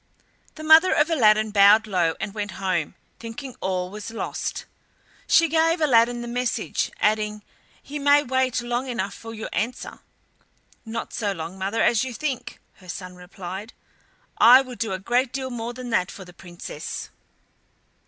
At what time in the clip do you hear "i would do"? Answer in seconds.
14.39-14.91